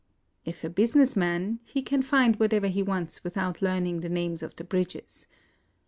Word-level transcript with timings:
If 0.45 0.63
a 0.63 0.69
business 0.71 1.15
man, 1.15 1.59
he 1.63 1.83
can 1.83 2.01
find 2.01 2.37
whatever 2.37 2.65
he 2.65 2.81
wants 2.81 3.23
without 3.23 3.61
learning 3.61 3.99
the 3.99 4.09
names 4.09 4.41
of 4.41 4.55
the 4.55 4.63
bridges. 4.63 5.27